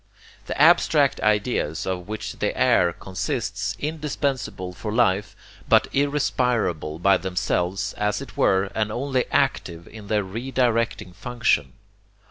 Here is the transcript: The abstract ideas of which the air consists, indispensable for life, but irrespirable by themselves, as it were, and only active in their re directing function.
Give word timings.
The 0.47 0.59
abstract 0.59 1.19
ideas 1.21 1.85
of 1.85 2.07
which 2.07 2.39
the 2.39 2.59
air 2.59 2.91
consists, 2.91 3.75
indispensable 3.77 4.73
for 4.73 4.91
life, 4.91 5.35
but 5.69 5.87
irrespirable 5.93 6.97
by 6.97 7.17
themselves, 7.17 7.93
as 7.99 8.19
it 8.19 8.35
were, 8.35 8.71
and 8.73 8.91
only 8.91 9.27
active 9.29 9.87
in 9.87 10.07
their 10.07 10.23
re 10.23 10.49
directing 10.49 11.13
function. 11.13 11.73